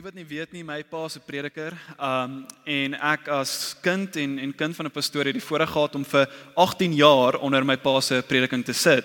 [0.00, 1.74] Die wat nie weet nie, my pa is 'n prediker.
[2.00, 5.94] Um en ek as kind en en kind van 'n pastoor het die voorreg gehad
[5.94, 6.26] om vir
[6.56, 9.04] 18 jaar onder my pa se prediking te sit.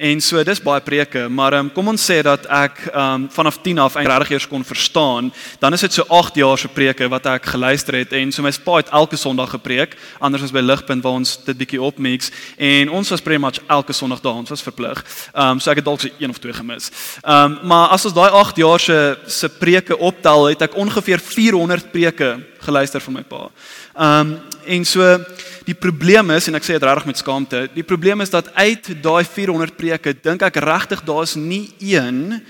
[0.00, 3.82] En so dis baie preke, maar um, kom ons sê dat ek um, vanaf 10
[3.84, 5.26] af regtig eers kon verstaan,
[5.60, 8.52] dan is dit so 8 jaar se preke wat ek geluister het en so my
[8.64, 12.94] pa het elke Sondag gepreek, anders as by Ligpunt waar ons dit bietjie opmix en
[12.96, 15.04] ons was pretty much elke Sondag daar, ons was verplig.
[15.34, 16.88] Ehm um, so ek het dalk so een of twee gemis.
[17.20, 21.20] Ehm um, maar as ons daai 8 jaar se se preke optel, het ek ongeveer
[21.20, 23.50] 400 preke geluister van my pa.
[24.00, 25.04] Ehm um, en so
[25.70, 28.90] die probleem is en ek sê dit regtig met skaamte, die probleem is dat uit
[29.04, 32.40] daai 400 preke dink ek regtig daar's nie een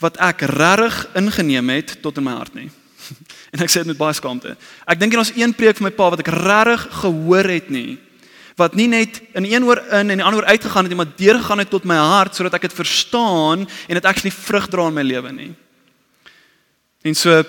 [0.00, 2.70] wat ek regtig ingeneem het tot in my hart nie.
[3.54, 4.56] En ek sê dit met baie skaamte.
[4.84, 8.00] Ek dink nie ons een preek van my pa wat ek regtig gehoor het nie
[8.56, 11.12] wat nie net in een oor in en die ander oor uitgegaan het nie, maar
[11.20, 14.96] deurgegaan het tot my hart sodat ek dit verstaan en dit actually vrug dra in
[14.96, 15.50] my lewe nie.
[17.04, 17.42] En so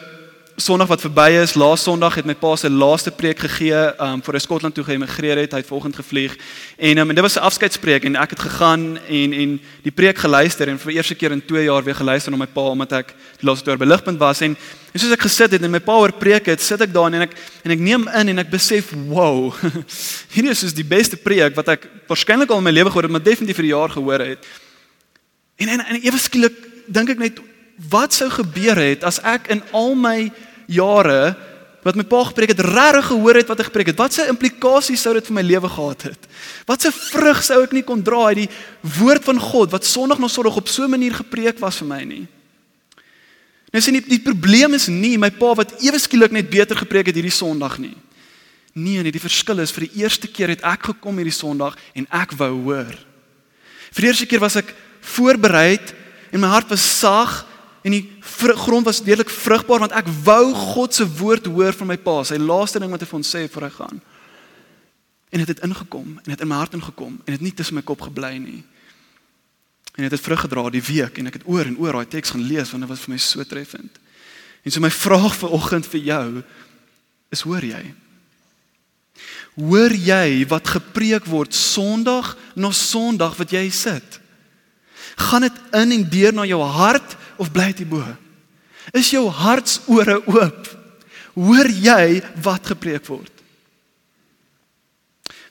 [0.57, 4.33] Sondag wat verby is, laas Sondag het my pa se laaste preek gegee, um voor
[4.33, 6.33] hy Skotland toe geëmigreer het, hy het volgende gevlieg.
[6.81, 10.17] En um, en dit was 'n afskeidspreek en ek het gegaan en en die preek
[10.17, 12.91] geluister en vir die eerste keer in 2 jaar weer geluister na my pa omdat
[12.91, 14.57] ek die laaste oor beligpunt was en
[14.93, 17.21] en soos ek gesit het en my pa oor preek het, sit ek daar en
[17.21, 19.53] ek en ek neem in en ek besef, wow.
[20.33, 23.23] Hierdie is die beste preek wat ek waarskynlik al in my lewe gehoor het, maar
[23.23, 24.41] definitief vir die jaar gehoor het.
[25.57, 27.37] En en, en ewe skielik dink ek net
[27.89, 30.31] wat sou gebeur het as ek in al my
[30.67, 31.35] jare
[31.87, 33.99] wat my pa gepreek het, regtig gehoor het wat hy gepreek het.
[33.99, 36.25] Wat se implikasies sou dit vir my lewe gehad het?
[36.67, 38.49] Wat se vrug sou ek nie kon dra uit die
[38.97, 42.03] woord van God wat Sondag na Sondag op so 'n manier gepreek was vir my
[42.03, 42.27] nie?
[43.71, 47.05] Nou sien die, die probleem is nie my pa wat ewe skielik net beter gepreek
[47.07, 47.95] het hierdie Sondag nie.
[48.73, 52.07] Nee, nee, die verskil is vir die eerste keer het ek gekom hierdie Sondag en
[52.11, 52.93] ek wou hoor.
[53.91, 55.79] Vir die eerste keer was ek voorberei
[56.31, 57.46] en my hart was sag
[57.87, 61.95] En die grond was deurlik vrugbaar want ek wou God se woord hoor van my
[61.97, 64.01] pa, sy laaste ding wat hy vir ons sê voor hy gaan.
[65.31, 67.77] En dit het, het ingekom en dit in my hart ingekom en dit nie tussen
[67.79, 68.59] my kop gebly nie.
[69.95, 72.33] En dit het vrug gedra die week en ek het oor en oor daai teks
[72.35, 74.01] gaan lees want dit was vir my so treffend.
[74.67, 76.27] En so my vraag vir oggend vir jou
[77.31, 77.81] is hoor jy?
[79.57, 84.19] Hoor jy wat gepreek word Sondag na Sondag wat jy sit?
[85.17, 88.03] Gaan dit in en deur na jou hart of bly dit bo?
[88.95, 90.69] Is jou hartsore oop?
[91.37, 93.31] Hoor jy wat gepreek word?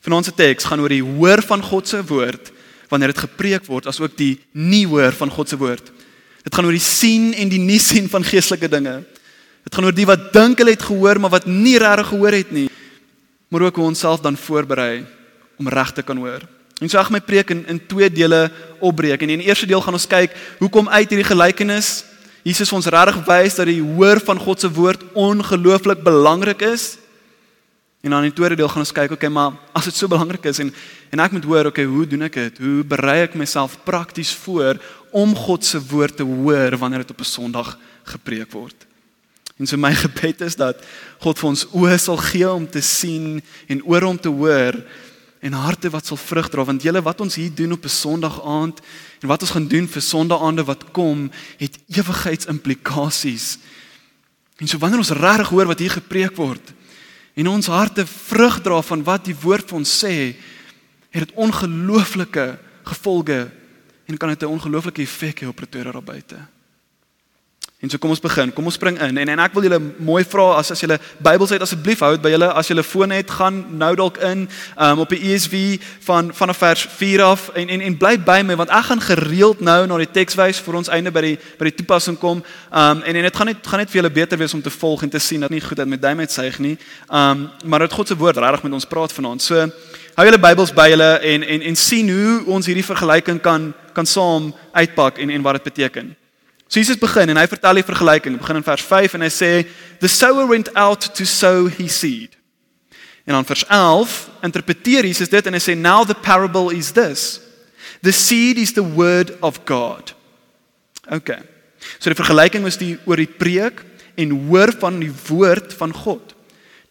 [0.03, 2.53] Vanaand se teks gaan oor die hoor van God se woord
[2.91, 5.91] wanneer dit gepreek word asook die nie hoor van God se woord.
[6.43, 9.01] Dit gaan oor die sien en die nie sien van geestelike dinge.
[9.67, 12.53] Dit gaan oor die wat dink hulle het gehoor maar wat nie regtig gehoor het
[12.55, 12.69] nie.
[13.51, 15.03] Maar ook hoe ons self dan voorberei
[15.59, 16.43] om reg te kan hoor.
[16.81, 19.21] En so ek my preek in in twee dele opbreek.
[19.21, 22.03] En in die eerste deel gaan ons kyk hoe kom uit hierdie gelykenis
[22.47, 26.95] Jesus ons regtig wys dat die hoor van God se woord ongelooflik belangrik is.
[28.05, 30.45] En dan in die tweede deel gaan ons kyk, okay, maar as dit so belangrik
[30.47, 30.71] is en
[31.11, 32.57] en ek moet hoor, okay, hoe doen ek dit?
[32.63, 34.79] Hoe berei ek myself prakties voor
[35.15, 38.87] om God se woord te hoor wanneer dit op 'n Sondag gepreek word?
[39.59, 40.79] En so my gebed is dat
[41.19, 44.75] God vir ons oë sal gee om te sien en oor om te hoor
[45.39, 48.41] en harte wat sal vrug dra want julle wat ons hier doen op 'n Sondag
[48.43, 48.81] aand
[49.21, 53.57] en wat ons gaan doen vir Sondaande wat kom het ewigheidsimplikasies.
[54.57, 56.73] En so wanneer ons reg hoor wat hier gepreek word
[57.35, 60.35] en ons harte vrug dra van wat die woord vir ons sê,
[61.09, 63.51] het dit ongelooflike gevolge
[64.07, 66.56] en kan dit 'n ongelooflike effek hê op Pretoria daar buite.
[67.77, 68.49] En so kom ons begin.
[68.53, 69.19] Kom ons spring in.
[69.21, 72.23] En en ek wil julle mooi vra as as julle Bybels het asseblief hou dit
[72.23, 74.47] by julle as julle foon het gaan nou dalk in
[74.81, 75.77] um, op die ESV
[76.07, 79.61] van van vers 4 af en en en bly by my want ek gaan gereeld
[79.61, 82.41] nou na die teks wys vir ons einde by die by die toepassing kom.
[82.73, 85.05] Um en en dit gaan net gaan net vir julle beter wees om te volg
[85.05, 86.75] en te sien dat nie goed dat met duim uitsuig nie.
[87.13, 89.41] Um maar dit God se woord regtig met ons praat vanaand.
[89.41, 89.69] So
[90.17, 94.05] hou julle Bybels by julle en en en sien hoe ons hierdie vergelyking kan kan
[94.05, 96.17] saam uitpak en en wat dit beteken.
[96.67, 98.35] So Jesus begin en hy vertel die vergelyking.
[98.35, 99.51] Hy begin in vers 5 en hy sê
[100.01, 102.35] the sower went out to sow his seed.
[103.27, 104.15] En dan vers 11
[104.47, 107.39] interpreteer Jesus dit en hy sê now the parable is this.
[108.03, 110.13] The seed is the word of God.
[111.11, 111.39] Okay.
[111.99, 113.83] So die vergelyking is die oor die preek
[114.19, 116.33] en hoor van die woord van God.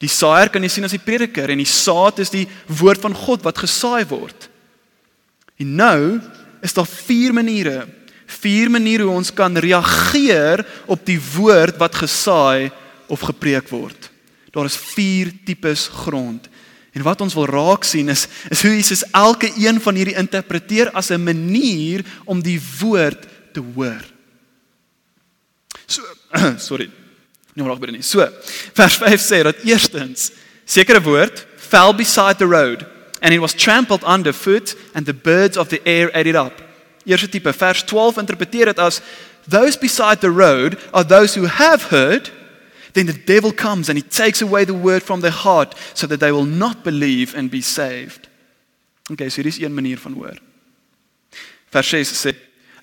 [0.01, 3.17] Die saaier kan jy sien as die prediker en die saad is die woord van
[3.17, 4.49] God wat gesaai word.
[5.61, 6.01] En nou
[6.65, 7.87] is daar vier maniere.
[8.27, 12.71] Vier maniere hoe ons kan reageer op die woord wat gesaai
[13.07, 14.11] of gepreek word.
[14.51, 16.49] Daar is vier tipes grond.
[16.97, 20.91] En wat ons wil raak sien is is hoe Jesus elke een van hierdie interpreteer
[20.91, 24.03] as 'n manier om die woord te hoor.
[25.87, 26.03] So
[26.69, 26.91] sorry.
[27.55, 28.03] Nou raak by nie.
[28.03, 28.27] So,
[28.77, 30.31] vers 5 sê dat eerstens
[30.65, 32.85] sekere woord fell beside the road
[33.21, 36.66] and it was trampled underfoot and the birds of the air ate it up.
[37.07, 39.01] Eerste tipe vers 12 interpreteer dit as
[39.49, 42.33] those beside the road are those who have heard
[42.97, 46.19] then the devil comes and he takes away the word from their heart so that
[46.19, 48.29] they will not believe and be saved.
[49.13, 50.39] Okay, so dis een manier van hoor.
[51.71, 52.35] Vers 6 sê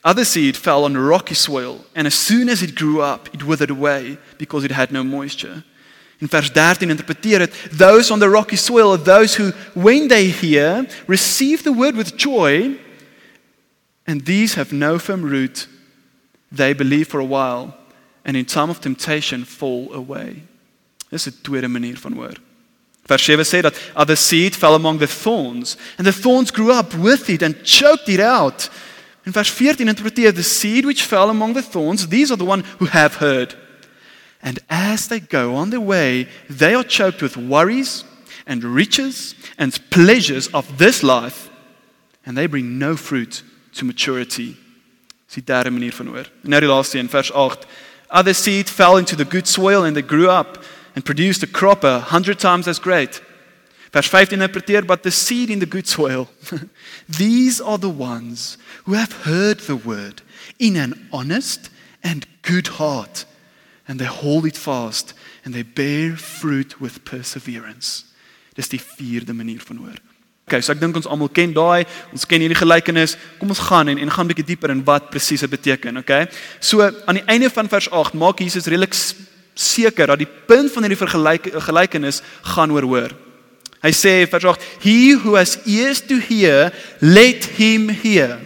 [0.05, 3.71] Other seed fell on rocky soil and as soon as it grew up it withered
[3.71, 5.63] away because it had no moisture.
[6.19, 10.29] In vers 13 interpreteer dit those on the rocky soil are those who when they
[10.29, 12.77] hear receive the word with joy
[14.05, 15.67] and these have no firm root
[16.51, 17.75] they believe for a while
[18.25, 20.43] and in time of temptation fall away.
[21.09, 22.33] Dis 'n tweede manier van hoor.
[23.05, 26.93] Vers 7 sê dat other seed fell among the thorns and the thorns grew up
[26.93, 28.69] with it and choked it out.
[29.25, 32.63] In vers 14 interpreteer the seed which fell among the thorns these are the one
[32.79, 33.55] who have heard.
[34.41, 38.05] And as they go on their way they are choked with worries
[38.45, 41.49] and riches and pleasures of this life
[42.25, 44.55] and they bring no fruit to maturity.
[45.27, 46.29] Dis die derde manier van hoor.
[46.41, 47.67] Nou die laaste een vers 8
[48.13, 50.63] Other seed fell into the good soil and they grew up
[50.95, 53.21] and produced a crop a hundred times as great.
[53.91, 56.29] Vers 15 interpreteer, but the seed in the good soil,
[57.09, 60.21] these are the ones who have heard the word
[60.59, 61.69] in an honest
[62.03, 63.25] and good heart,
[63.87, 68.05] and they hold it fast and they bear fruit with perseverance.
[68.55, 69.97] Dis die vierde manier van hoor.
[70.53, 71.81] Okay, so ek dink ons almal ken daai,
[72.13, 73.15] ons ken hierdie gelykenis.
[73.39, 76.27] Kom ons gaan en en gaan 'n bietjie dieper in wat presies dit beteken, okay?
[76.61, 78.93] So aan die einde van vers 8 maak Jesus redelik
[79.55, 83.09] seker dat die punt van hierdie vergelyk gelykenis gaan oor hoor.
[83.81, 86.71] Hy sê vers 8, "He who has ears to hear,
[87.01, 88.37] let him hear."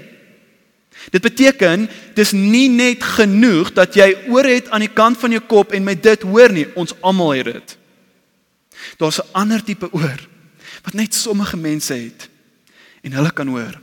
[1.11, 5.41] Dit beteken dis nie net genoeg dat jy oor het aan die kant van jou
[5.41, 7.77] kop en met dit hoor nie, ons almal het dit.
[8.97, 10.36] Daar's 'n ander tipe oor
[10.87, 12.29] wat net sommige mense het
[13.03, 13.75] en hulle kan hoor.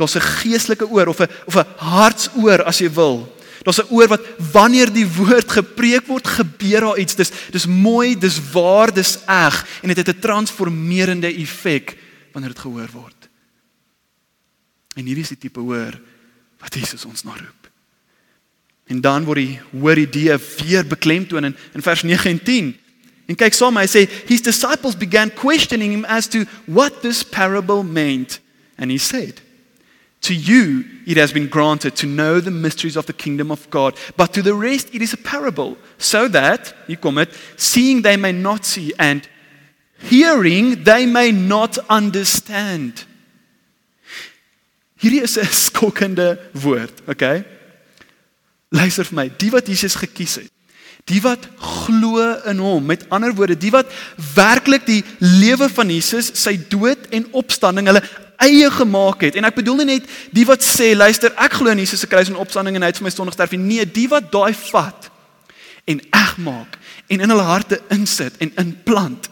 [0.00, 3.36] Daar's 'n geestelike oor of 'n of 'n hartsoor as jy wil.
[3.62, 7.14] Daar's 'n oor wat wanneer die woord gepreek word, gebeur daar iets.
[7.14, 11.96] Dis dis mooi, dis waar, dis eg en dit het 'n transformerende effek
[12.32, 13.28] wanneer dit gehoor word.
[14.94, 16.00] En hierdie is die tipe hoor
[16.58, 17.70] wat Jesus ons na roep.
[18.86, 22.80] En dan word die hoor idee weer beklemtoon in in vers 9 en 10.
[23.30, 27.84] En kyk saam, hy sê his disciples began questioning him as to what this parable
[27.84, 28.40] meant.
[28.76, 29.40] And he said,
[30.22, 33.94] To you it has been granted to know the mysteries of the kingdom of God,
[34.16, 38.32] but to the rest it is a parable, so that, kom dit, seeing they may
[38.32, 39.28] not see and
[40.00, 43.04] hearing they may not understand.
[44.98, 47.44] Hierdie is 'n skokkende woord, okay?
[48.70, 50.50] Luister vir my, die wat Jesus gekies het
[51.04, 52.20] Die wat glo
[52.50, 53.86] in hom, met ander woorde, die wat
[54.34, 58.02] werklik die lewe van Jesus, sy dood en opstanding hulle
[58.40, 59.36] eie gemaak het.
[59.36, 62.30] En ek bedoel nie net die wat sê, luister, ek glo in Jesus se kruis
[62.32, 63.80] en opstanding en hy het vir my sondig sterf nie.
[63.80, 65.10] Nee, die wat daai vat
[65.90, 66.78] en eg maak
[67.10, 69.28] en in hulle harte insit en inplant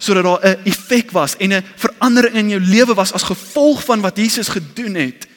[0.00, 4.00] sodat daar 'n effek was en 'n verandering in jou lewe was as gevolg van
[4.00, 5.28] wat Jesus gedoen het.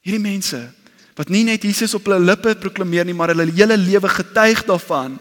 [0.00, 0.70] Hierdie mense
[1.14, 5.18] wat nie net Jesus op hulle lippe proklameer nie, maar hulle hele lewe getuig daarvan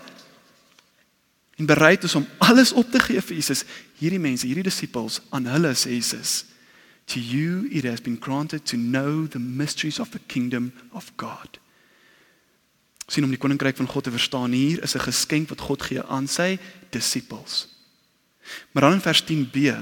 [1.61, 3.63] en bereid is om alles op te gee vir Jesus.
[3.99, 6.45] Hierdie mense, hierdie disippels, aan hulle sê Jesus,
[7.05, 11.59] "To you it has been granted to know the mysteries of the kingdom of God."
[13.07, 16.01] Sien om die koninkryk van God te verstaan hier is 'n geskenk wat God gee
[16.03, 16.57] aan sy
[16.89, 17.67] disippels.
[18.71, 19.75] Maar dan in vers 10b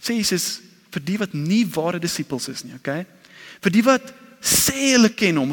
[0.00, 0.60] sê Jesus
[0.90, 3.06] vir die wat nie ware disippels is nie, okay?
[3.60, 5.52] Vir die wat sê hulle ken hom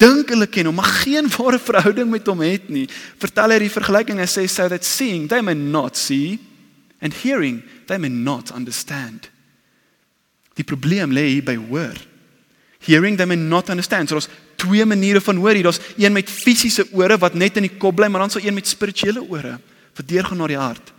[0.00, 2.86] dink hulle ken hom maar geen ware verhouding met hom het nie.
[3.22, 6.38] Vertel hy die vergelyking hy sê so that seeing they may not see
[7.00, 9.30] and hearing they may not understand.
[10.58, 11.94] Die probleem lê hier by hoor.
[12.84, 14.08] Hearing they may not understand.
[14.10, 14.30] So daar's
[14.60, 15.66] twee maniere van hoor hier.
[15.66, 18.56] Daar's een met fisiese ore wat net in die kop bly maar dan sal een
[18.56, 19.58] met spirituele ore
[19.94, 20.92] wat deurgaan na die hart.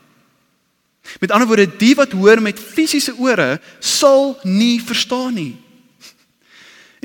[1.22, 5.54] Met ander woorde die wat hoor met fisiese ore sal nie verstaan nie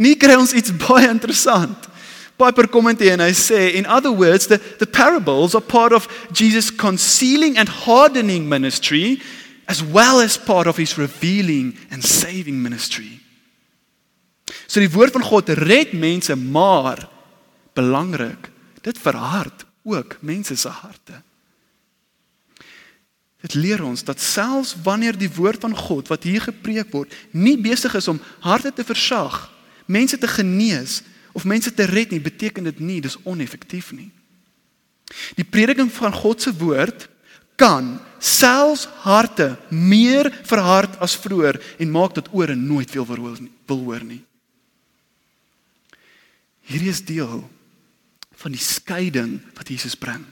[0.00, 1.88] En hier kry ons iets baie interessant.
[2.40, 6.71] Piper kommenteer en hy sê in other words the the parables are part of Jesus
[6.73, 9.21] concealing and hardening ministry
[9.69, 13.21] as well as part of his revealing and saving ministry.
[14.66, 17.04] So die woord van God red mense, maar
[17.76, 18.49] belangrik,
[18.83, 21.21] dit verhard ook mense se harte.
[23.45, 27.59] Dit leer ons dat selfs wanneer die woord van God wat hier gepreek word, nie
[27.61, 29.45] besig is om harte te versag,
[29.90, 31.00] mense te genees
[31.37, 34.11] of mense te red nie, beteken dit nie dis oneffektief nie.
[35.38, 37.09] Die prediking van God se woord
[37.61, 43.38] kan selfs harte meer verhard as vroeër en maak dat ore nooit veel wil
[43.85, 44.23] hoor nie.
[46.70, 47.42] Hierdie is deel
[48.40, 50.23] van die skeiding wat Jesus bring.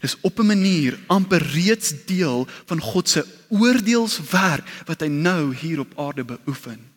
[0.00, 5.80] Dis op 'n manier amper reeds deel van God se oordeelswerk wat hy nou hier
[5.80, 6.93] op aarde beoefen.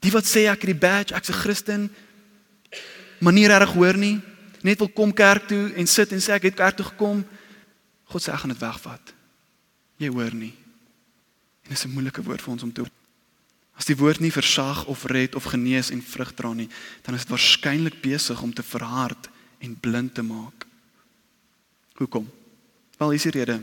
[0.00, 1.90] Die wat sê ek het die badge, ek's 'n Christen,
[3.20, 4.20] maar nie reg hoor nie,
[4.62, 7.24] net wil kom kerk toe en sit en sê ek het kerk toe gekom,
[8.04, 9.12] God sê ek gaan dit wegvat.
[9.98, 10.54] Jy hoor nie.
[11.64, 12.84] En dis 'n moeilike woord vir ons om te
[13.80, 16.68] As die woord nie versag of red of genees en vrug dra nie,
[17.06, 19.30] dan is dit waarskynlik besig om te verhard
[19.64, 20.66] en blind te maak.
[21.96, 22.26] Hoekom?
[22.98, 23.56] Wel, hier is die rede.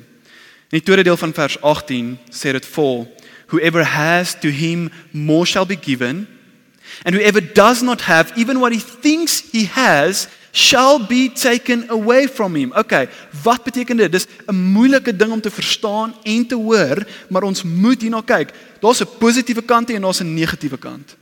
[0.74, 3.06] In die tweede deel van vers 18 sê dit vol:
[3.48, 6.28] Whoever has to him more shall be given,
[7.04, 12.28] and whoever does not have even what he thinks he has shall be taken away
[12.28, 12.74] from him.
[12.74, 13.08] Okay,
[13.44, 14.12] wat beteken dit?
[14.12, 18.52] Dis 'n moeilike ding om te verstaan en te hoor, maar ons moet hierna kyk.
[18.80, 21.16] Daar's 'n positiewe kant en daar's 'n negatiewe kant.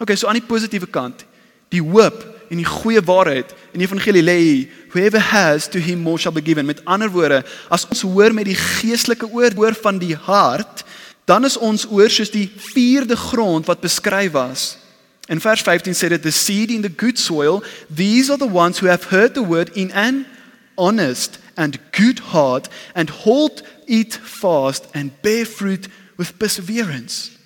[0.00, 1.24] Okay, so aan die positiewe kant,
[1.68, 4.40] die hoop en die goeie waarheid in die evangelie lê
[4.92, 8.44] whoever has to him more shall be given met ander woorde as ons hoor met
[8.44, 10.84] die geestelike oor hoor van die hart
[11.26, 14.66] dan is ons oor soos die vierde grond wat beskryf was
[15.28, 18.80] in vers 15 sê dit the seed in the good soil these are the ones
[18.80, 20.24] who have heard the word in an
[20.76, 27.36] honest and good heart and hold it fast and bear fruit with perseverance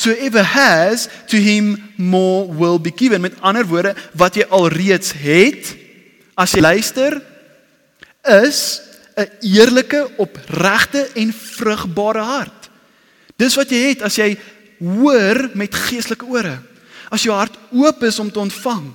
[0.00, 3.20] So ever has to him more will be given.
[3.20, 5.74] Met ander woorde, wat jy alreeds het
[6.40, 7.18] as jy luister
[8.24, 8.80] is
[9.16, 12.59] 'n eerlike, opregte en vrugbare hart.
[13.40, 14.34] Dis wat jy het as jy
[14.80, 16.58] hoor met geestelike ore.
[17.10, 18.92] As jou hart oop is om te ontvang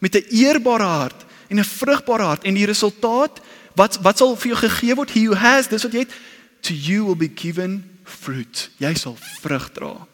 [0.00, 3.40] met 'n eerbare hart en 'n vrugbare hart en die resultaat
[3.76, 5.10] wat wat sal vir jou gegee word?
[5.10, 6.14] He who has, dis wat jy het,
[6.60, 8.70] to you will be given fruit.
[8.78, 10.06] Jy sal vrug dra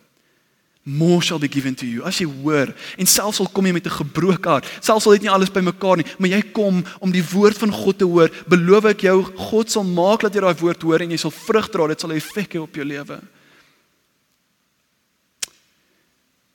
[0.88, 2.02] more shall be given to you.
[2.08, 5.23] As jy hoor en selfs al kom jy met 'n gebroke hart, selfs al het
[5.23, 8.85] nie alles bymekaar nie, maar jy kom om die woord van God te hoor, beloof
[8.85, 11.87] ek jou God sal maak dat jy daai woord hoor en jy sal vrug dra,
[11.87, 13.20] dit sal 'n effek hê op jou lewe.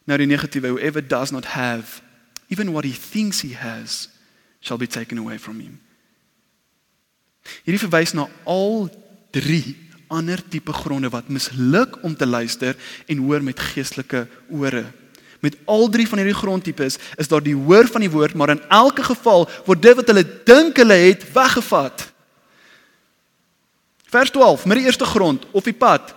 [0.03, 2.01] Nou die negatiewe, whoever does not have
[2.49, 4.09] even what he thinks he has
[4.59, 5.79] shall be taken away from him.
[7.65, 8.87] Hierdie verwys na al
[9.35, 9.75] drie
[10.13, 12.77] ander tipe gronde wat misluk om te luister
[13.09, 14.85] en hoor met geestelike ore.
[15.43, 18.61] Met al drie van hierdie grondtipes is daar die hoor van die woord, maar in
[18.71, 22.05] elke geval word dit wat hulle dink hulle het weggevat.
[24.13, 26.13] Vers 12, met die eerste grond of die pad.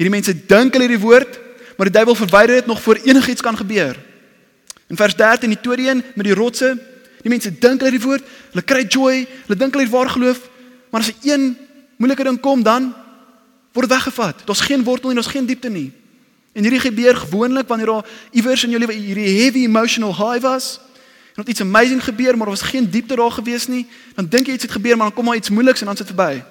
[0.00, 1.38] Hierdie mense dink hulle het die woord,
[1.80, 3.96] maar die duiwel verwyder dit nog voor enigiets kan gebeur.
[4.86, 6.78] In vers 13 die tweede een met die rotse,
[7.22, 10.42] die mense dink hulle die woord, hulle kry joy, hulle dink hulle het waar geloof,
[10.90, 11.56] maar as 'n een
[11.96, 12.92] moeilike ding kom dan
[13.72, 14.42] word weggevat.
[14.44, 15.92] Daar's geen wortel en daar's geen diepte nie.
[16.52, 20.80] En hierdie gebeur gewoonlik wanneer daar iewers in jou lewe hierdie heavy emotional high was.
[21.34, 23.86] En iets amazing gebeur, maar daar was geen diepte daar gewees nie.
[24.14, 26.06] Dan dink jy iets het gebeur, maar dan kom maar iets moeiliks en dan sit
[26.06, 26.44] dit verby.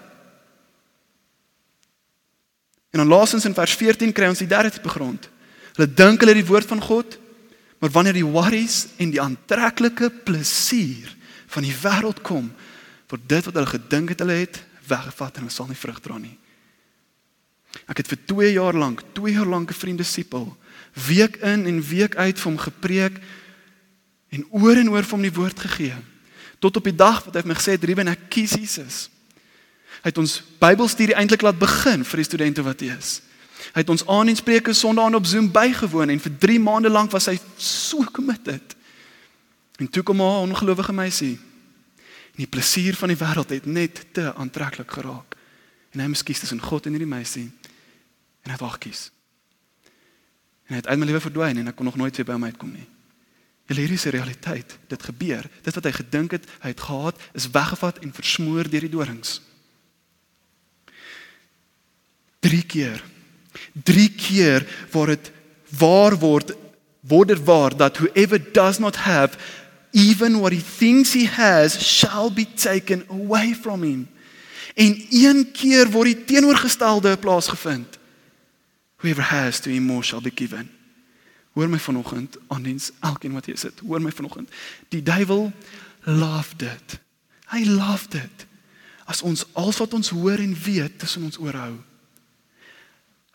[2.90, 5.30] En dan laasens in vers 14 kry ons die derde tipe grond.
[5.78, 7.20] Hulle dink hulle die woord van God,
[7.80, 11.14] maar wanneer die worries en die aantreklike plesier
[11.54, 12.50] van die wêreld kom,
[13.10, 16.18] word dit wat hulle gedink het hulle het weggevat en hulle sal nie vrug dra
[16.18, 16.36] nie.
[17.90, 20.58] Ek het vir 2 jaar lank, 2 jaar lank 'n vriend disipel,
[21.08, 23.22] week in en week uit vir hom gepreek
[24.30, 25.96] en oor en oor vir hom die woord gegee.
[26.60, 29.10] Tot op die dag wat hy my gesê het, "Ruben, ek kies Jesus."
[30.00, 33.20] Hy het ons Bybelstudie eintlik laat begin vir die studente wat hier is.
[33.74, 37.12] Hy het ons aan en spreke Sondae op Zoom bygewoon en vir 3 maande lank
[37.12, 38.76] was hy so committed.
[39.80, 41.40] En toe kom 'n ongelowige meisie.
[42.32, 45.36] En die plesier van die wêreld het net te aantreklik geraak.
[45.92, 47.52] En hy moes kies tussen God en hierdie meisie
[48.44, 49.12] en hy het haar kies.
[50.66, 52.44] En hy het uit my lewe verdwyn en ek kon nog nooit weer by hom
[52.44, 52.88] uitkom nie.
[53.66, 54.78] Julle hierdie is 'n realiteit.
[54.88, 55.50] Dit gebeur.
[55.62, 59.42] Dit wat hy gedink het hy het gehad, is weggevat en versmoor deur die dorings.
[62.40, 63.04] 3 keer.
[63.84, 65.32] 3 keer waar dit
[65.78, 66.56] waar word
[67.00, 69.38] word dit waar dat whoever does not have
[69.92, 74.08] even what he thinks he has shall be taken away from him.
[74.76, 77.98] En een keer word die teenoorgestelde plaasgevind.
[78.96, 80.70] Whoever has to him more shall be given.
[81.52, 83.80] Hoor my vanoggend aan diens elkeen wat hier sit.
[83.80, 84.50] Hoor my vanoggend.
[84.88, 85.52] Die duiwel
[86.04, 87.00] love dit.
[87.50, 88.46] Hy love dit.
[89.06, 91.80] As ons al wat ons hoor en weet tussen ons oorhou.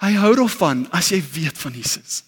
[0.04, 2.22] Hy hou daarvan as jy weet van Jesus.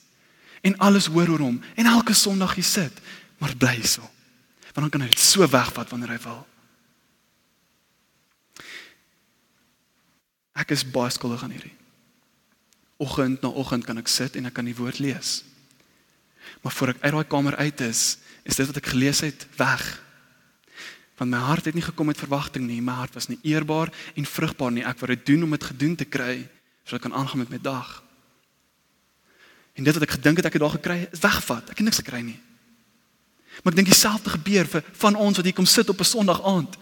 [0.64, 3.00] En alles hoor oor hom en elke Sondag jy sit,
[3.38, 4.04] maar bly so.
[4.72, 6.40] Want dan kan hy dit so wegvat wanneer hy wil.
[10.56, 11.74] Ek is baie skuldig aan hierdie.
[13.02, 15.42] Oggend na oggend kan ek sit en ek kan die woord lees.
[16.64, 18.02] Maar voor ek uit daai kamer uit is,
[18.48, 19.84] is dit wat ek gelees het weg.
[21.20, 24.28] Want my hart het nie gekom met verwagting nie, my hart was nie eerbaar en
[24.28, 24.84] vrugbaar nie.
[24.84, 26.46] Ek wou dit doen om dit gedoen te kry
[26.86, 28.02] sodat ek kan aangaan met my dag.
[29.74, 31.72] En dit wat ek gedink het ek het daar gekry, is weggevat.
[31.74, 32.38] Ek het niks gekry nie.
[33.60, 36.40] Maar ek dink dieselfde gebeur vir van ons wat hier kom sit op 'n Sondag
[36.44, 36.76] aand.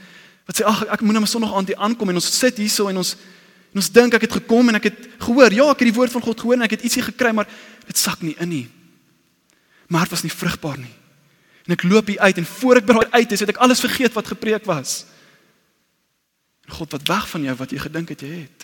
[0.45, 2.89] Wat sê ag ek moet nou 'n Sondag aand hier aankom en ons sit hierso
[2.89, 3.17] en ons
[3.75, 6.13] en ons dink ek het gekom en ek het gehoor, ja, ek het die woord
[6.13, 7.49] van God gehoor en ek het ietsie gekry, maar
[7.87, 8.69] dit sak nie in nie.
[9.89, 10.95] My hart was nie vrugbaar nie.
[11.67, 13.81] En ek loop hier uit en voor ek by daai uit is, het ek alles
[13.81, 15.07] vergeet wat gepreek was.
[16.69, 18.64] God wat weg van jou wat jy gedink het jy het.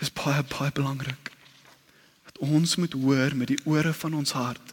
[0.00, 1.30] Dis baie baie belangrik
[2.24, 4.72] dat ons moet hoor met die ore van ons hart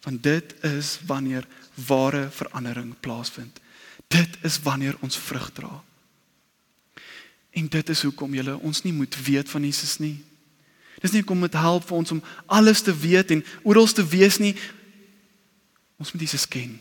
[0.00, 1.44] want dit is wanneer
[1.86, 3.60] ware verandering plaasvind.
[4.08, 5.82] Dit is wanneer ons vrug dra.
[7.50, 10.16] En dit is hoekom jy ons nie moet weet van Jesus nie.
[11.00, 14.38] Dis nie kom met help vir ons om alles te weet en oral te wees
[14.38, 14.54] nie.
[16.00, 16.80] Ons moet Jesus ken.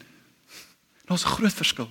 [1.08, 1.90] Daar's 'n groot verskil.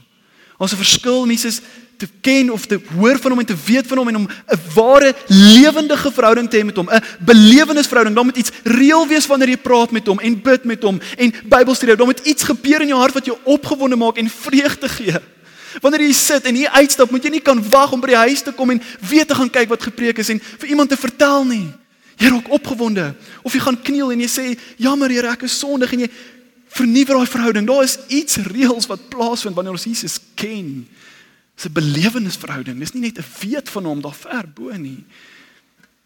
[0.59, 1.61] Ons 'n verskil om Jesus
[1.99, 4.61] te ken of te hoor van hom en te weet van hom en om 'n
[4.75, 8.14] ware lewendige verhouding te hê met hom, 'n belewenisverhouding.
[8.17, 11.35] Daar moet iets reël wees wanneer jy praat met hom en bid met hom en
[11.45, 11.97] Bybelstudie.
[11.97, 15.19] Daar moet iets gebeur in jou hart wat jou opgewonde maak en vreugde gee.
[15.81, 18.43] Wanneer jy sit en hier uitstap, moet jy nie kan wag om by die huis
[18.43, 21.45] te kom en weer te gaan kyk wat gepreek is en vir iemand te vertel
[21.45, 21.66] nie.
[22.18, 25.92] Jy raak opgewonde of jy gaan kniel en jy sê, "Jammer Here, ek is sondig"
[25.92, 26.11] en jy
[26.68, 27.66] vernuwe daai verhouding.
[27.66, 30.87] Daar is iets reëls wat plaasvind wanneer ons Jesus ken.
[31.59, 32.79] Dis 'n belewenisverhouding.
[32.79, 35.05] Dis nie net 'n weet van hom daar ver bo nie.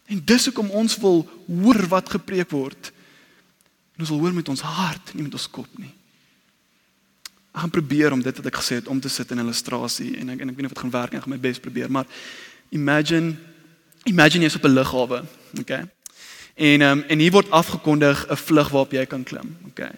[0.05, 2.91] En dis hoekom ons wil hoor wat gepreek word.
[3.93, 5.93] En ons wil hoor met ons hart, nie met ons kop nie.
[7.53, 10.29] Ek gaan probeer om dit wat ek gesê het om te sit in illustrasie en
[10.33, 11.91] ek en ek weet nie of dit gaan werk nie, ek gaan my bes probeer,
[11.91, 12.05] maar
[12.69, 13.35] imagine
[14.09, 15.23] imagine jy's op 'n lughawe,
[15.59, 15.85] okay?
[16.55, 19.93] En ehm um, en hier word afgekondig 'n vlug waarop jy kan klim, okay?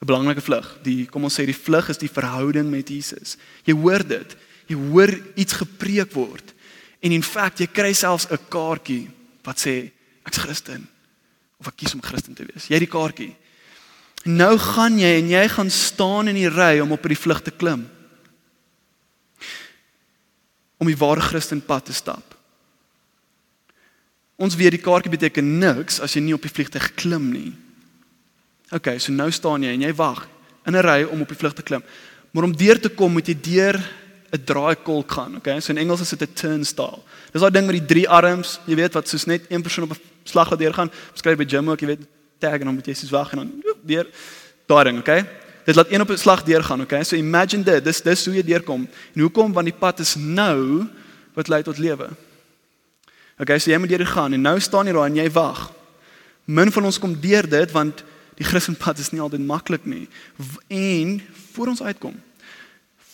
[0.00, 0.78] 'n Belangrike vlug.
[0.82, 3.36] Die kom ons sê die vlug is die verhouding met Jesus.
[3.64, 6.54] Jy hoor dit jy hoor iets gepreek word
[7.04, 9.10] en in feite jy kry selfs 'n kaartjie
[9.44, 9.90] wat sê
[10.26, 10.88] ek's Christen
[11.60, 12.68] of ek kies om Christen te wees.
[12.68, 13.34] Jy het die kaartjie.
[14.24, 17.52] Nou gaan jy en jy gaan staan in die ry om op die vlug te
[17.52, 17.84] klim.
[20.80, 22.34] Om die ware Christenpad te stap.
[24.40, 27.52] Ons weet die kaartjie beteken niks as jy nie op die vliegtuig klim nie.
[28.74, 30.24] OK, so nou staan jy en jy wag
[30.66, 31.82] in 'n ry om op die vlug te klim.
[32.32, 33.78] Maar om deur te kom moet jy deur
[34.34, 35.60] 'n draaikolk gaan, okay?
[35.60, 36.98] So in Engels is dit 'n turnstile.
[37.32, 39.90] Dis daai ding met die drie arms, jy weet wat soos net een persoon op
[39.90, 40.90] 'n slag wat deurgaan.
[41.12, 42.06] Beskryf by gym ook, jy weet,
[42.38, 44.06] tag en dan moet jy soos wag en dan deur
[44.66, 45.26] daai ding, okay?
[45.64, 47.04] Dit laat een op 'n slag deurgaan, okay?
[47.04, 48.88] So imagine dit, dis dis hoe jy deurkom.
[49.14, 49.52] En hoekom?
[49.52, 50.88] Want die pad is nou
[51.34, 52.08] wat lei tot lewe.
[53.38, 55.72] Okay, so jy moet deur gaan en nou staan jy daar en jy wag.
[56.44, 60.08] Min van ons kom deur dit want die Christenpad is nie altyd maklik nie.
[60.68, 62.20] En voor ons uitkom.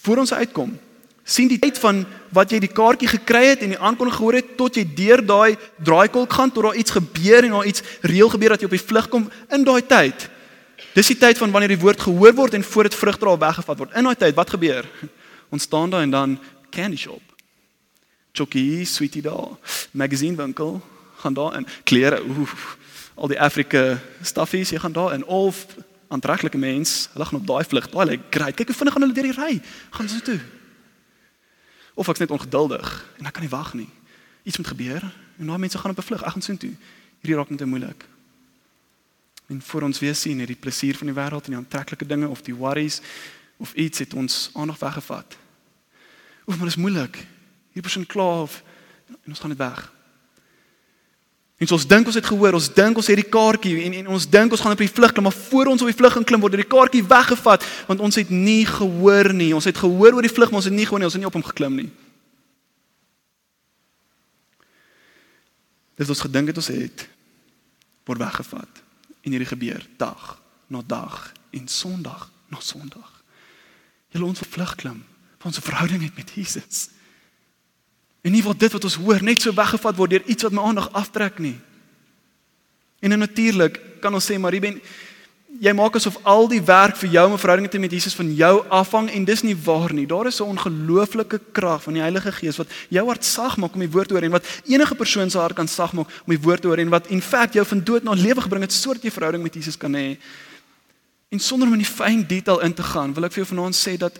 [0.03, 0.79] Voor ons uitkom
[1.31, 2.03] sien die tyd van
[2.35, 5.57] wat jy die kaartjie gekry het en die aankondiging gehoor het tot jy deur daai
[5.79, 8.89] draaikolk gaan tot daar iets gebeur en daar iets reël gebeur dat jy op die
[8.89, 10.27] vlug kom in daai tyd.
[10.97, 13.95] Dis die tyd van wanneer die woord gehoor word en voor dit vrugdra weggevat word.
[13.95, 14.89] In daai tyd, wat gebeur?
[15.55, 16.39] Ons staan daar en dan
[16.75, 17.23] candy shop.
[18.35, 19.55] Chokie, sweetie daar.
[19.91, 20.81] Magazine winkel,
[21.23, 22.77] gaan daar in klere, oof.
[23.15, 25.67] Al die Afrika stuffies, jy gaan daar in of
[26.11, 27.91] aantreklike mens, hulle gaan op daai vlug.
[27.91, 28.57] Daai lyk great.
[28.59, 29.61] Kyk hoe vinnig gaan hulle deur die ry.
[29.95, 30.41] Gaan so toe
[31.95, 33.89] of ek's net ongeduldig en ek kan nie wag nie.
[34.43, 35.03] Iets moet gebeur
[35.39, 36.23] en daai mense gaan op 'n vlug.
[36.23, 36.75] Ek gaan sien toe.
[37.21, 38.05] Hierdie raak net moeilik.
[39.49, 42.43] En vir ons weer sien hierdie plesier van die wêreld en die aantreklike dinge of
[42.43, 43.01] die worries
[43.57, 45.37] of iets het ons aandag weggevat.
[46.47, 47.17] Oef, maar dit is moeilik.
[47.75, 48.63] Hierdie persoon kla of
[49.09, 49.93] en ons gaan dit weg.
[51.61, 54.07] En so ons dink ons het gehoor, ons dink ons het die kaartjie en en
[54.15, 56.41] ons dink ons gaan op die vlug klim, maar voor ons op die vlug klim
[56.41, 59.51] word die kaartjie weggevat want ons het nie gehoor nie.
[59.53, 61.29] Ons het gehoor oor die vlug, maar ons het nie gehoor nie, ons het nie
[61.29, 61.91] op hom geklim nie.
[66.01, 67.05] Dis ons gedink het ons het
[68.09, 68.81] word weggevat.
[69.21, 70.39] En hierdie gebeur dag
[70.73, 73.21] na dag en Sondag na Sondag.
[74.15, 75.05] Julle ons op vlug klim,
[75.37, 76.89] vir ons verhouding het met Jesus.
[78.23, 80.63] En nie wil dit wat ons hoor net so weggevat word deur iets wat my
[80.63, 81.57] aandag aftrek nie.
[83.01, 84.81] En natuurlik kan ons sê maar jy ben
[85.61, 88.65] jy maak asof al die werk vir jou om 'n verhouding met Jesus van jou
[88.69, 90.07] afhang en dis nie waar nie.
[90.07, 93.81] Daar is 'n ongelooflike krag van die Heilige Gees wat jou hart sag maak om
[93.81, 96.41] die woord te hoor en wat enige persoon se hart kan sag maak om die
[96.41, 99.03] woord te hoor en wat in feite jou van dood na lewe gebring het sodat
[99.03, 100.19] jy verhouding met Jesus kan hê.
[101.29, 103.75] En sonder om in die fyn detail in te gaan, wil ek vir jou vanaand
[103.75, 104.19] sê dat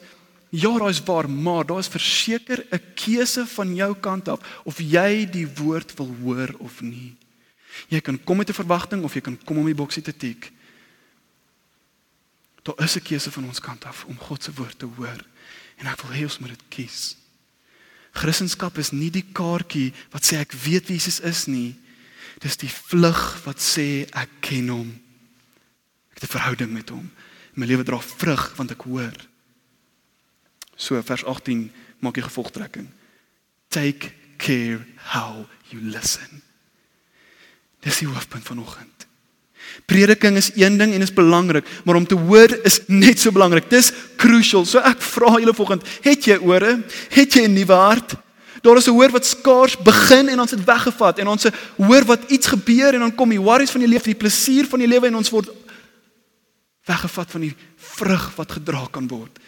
[0.51, 4.79] ja, daar is waar, maar daar is verseker 'n keuse van jou kant af of
[4.79, 7.17] jy die woord wil hoor of nie.
[7.89, 10.53] Jy kan kom met 'n verwagting of jy kan kom om die boksie te tik.
[12.63, 15.25] Daar is 'n keuse van ons kant af om God se woord te hoor
[15.77, 17.17] en ek wil hê ons moet dit kies.
[18.13, 21.79] Christendom is nie die kaartjie wat sê ek weet wie Jesus is nie.
[22.39, 25.01] Dis die vlug wat sê ek ken hom.
[26.11, 27.11] Ek het 'n verhouding met hom.
[27.55, 29.30] My lewe dra vrug want ek hoor.
[30.81, 31.67] So vers 18
[32.01, 32.89] maak jy gevolgtrekking.
[33.69, 34.81] Take care
[35.13, 36.41] how you listen.
[37.85, 39.07] Dis die hoofpunt vanoggend.
[39.87, 43.69] Prediking is een ding en is belangrik, maar om te hoor is net so belangrik.
[43.71, 44.65] Dis crucial.
[44.67, 46.81] So ek vra julle vanoggend, het jy ore?
[47.13, 48.17] Het jy 'n nuwe hart?
[48.65, 52.31] Daar is 'n hoor wat skaars begin en ons het weggevat en ons hoor wat
[52.31, 55.07] iets gebeur en dan kom die worries van die lewe, die plesier van die lewe
[55.07, 55.49] en ons word
[56.85, 59.39] weggevat van die vrug wat gedra kan word.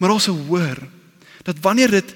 [0.00, 0.80] Maar ons hoor
[1.44, 2.14] dat wanneer dit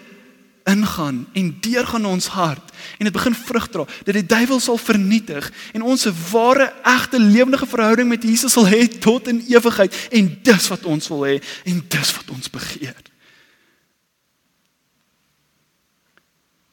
[0.64, 5.50] ingaan en deurgaan ons hart en dit begin vrug dra dat die duiwel sal vernietig
[5.76, 10.38] en ons 'n ware egte lewendige verhouding met Jesus sal hê tot in ewigheid en
[10.42, 13.02] dis wat ons wil hê en dis wat ons begeer.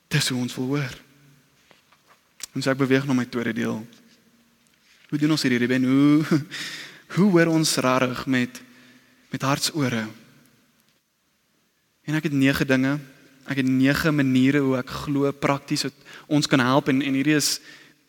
[0.08, 0.96] Dis hoe ons wil hoor.
[2.56, 3.88] Ons ek beweeg na my tweede deel.
[5.10, 6.24] Hoe doen ons hierdie ben hoe
[7.16, 8.62] hoe hoor ons rarig met
[9.30, 10.08] met hartsore?
[12.06, 13.00] En ek het 9 dinge
[13.50, 15.88] Ek het nege maniere hoe ek glo prakties
[16.32, 17.58] ons kan help en en hierdie is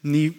[0.02, 0.30] nie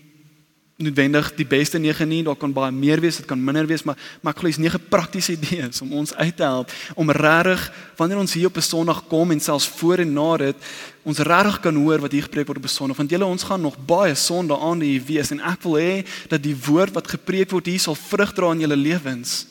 [0.83, 3.97] noodwendig die beste nege nie, daar kan baie meer wees, dit kan minder wees, maar
[4.21, 7.65] maar ek glo dis nege praktiese idees om ons uit te help om regtig
[7.97, 10.55] wanneer ons hier op 'n Sondag kom en selfs voor en na dit
[11.03, 13.61] ons regtig kan hoor wat hier gepreek word op 'n Sondag want julle ons gaan
[13.61, 17.51] nog baie Sondae aan hier wees en ek wil hê dat die woord wat gepreek
[17.51, 19.47] word hier sal vrug dra in julle lewens.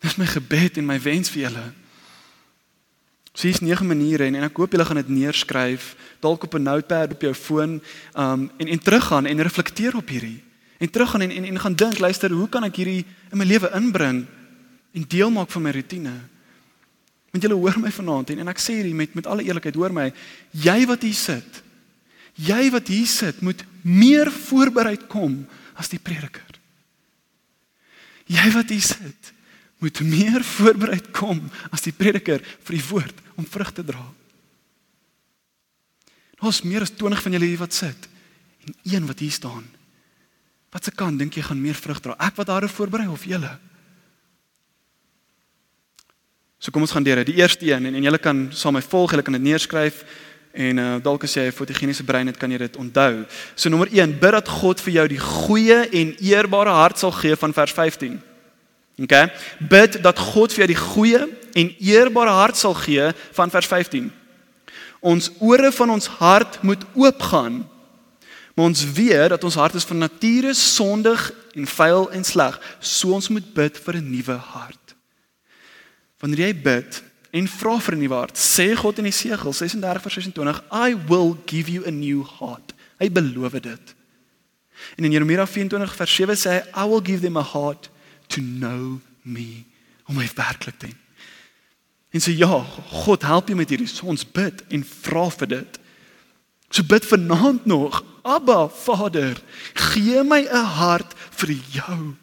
[0.00, 1.83] Dis my gebed en my wens vir julle.
[3.34, 6.62] So hier's nege maniere en, en ek hoop julle gaan dit neerskryf dalk op 'n
[6.62, 7.80] notepad op jou foon
[8.14, 10.42] um en en teruggaan en reflekteer op hierdie.
[10.78, 13.70] En teruggaan en, en en gaan dink, luister, hoe kan ek hierdie in my lewe
[13.74, 14.26] inbring
[14.94, 16.14] en deel maak van my rotine?
[17.30, 19.92] Want julle hoor my vanaand en, en ek sê hierdie met met alle eerlikheid, hoor
[19.92, 20.12] my,
[20.50, 21.62] jy wat hier sit.
[22.34, 26.58] Jy wat hier sit, moet meer voorbereid kom as die prediker.
[28.26, 29.32] Jy wat hier sit,
[29.78, 34.02] moet meer voorbereid kom as die prediker vir die woord om vrug te dra.
[36.44, 38.08] Ons meer as 20 van julle hier wat sit
[38.64, 39.64] en een wat hier staan.
[40.74, 42.16] Wat se kan dink jy gaan meer vrug dra?
[42.18, 43.52] Ek wat daaroor voorberei of julle?
[46.58, 47.20] So kom ons gaan deur.
[47.24, 50.04] Die eerste een en en julle kan saam my volg, julle kan dit neerskryf
[50.54, 53.26] en uh, dalk as jy 'n fotogeniese brein het, kan jy dit onthou.
[53.54, 57.36] So nommer 1, bid dat God vir jou die goeie en eerbare hart sal gee
[57.36, 58.20] van vers 15.
[58.98, 59.14] OK.
[59.58, 61.22] Bid dat God vir jou die goeie
[61.54, 64.10] en eerbare hart sal gee van vers 15.
[65.04, 67.64] Ons ore van ons hart moet oopgaan.
[68.54, 72.60] Maar ons weet dat ons hart is van nature sondig en vuil en sleg.
[72.78, 74.94] So ons moet bid vir 'n nuwe hart.
[76.18, 77.02] Wanneer jy bid
[77.32, 81.84] en vra vir 'n nuwe hart, sê God in Jesegiel 36:26, I will give you
[81.86, 82.72] a new heart.
[82.98, 83.94] Hy beloof dit.
[84.96, 87.90] En in Jeremia 24:7 sê hy, I will give them a heart
[88.28, 89.64] to know me
[90.06, 91.02] om my werklik te ken.
[92.14, 92.60] En sê ja,
[92.94, 93.90] God help jy met hierdie.
[93.90, 95.78] So ons bid en vra vir dit.
[96.70, 99.40] So bid vanaand nog, Abba Vader,
[99.74, 102.14] gee my 'n hart vir jou.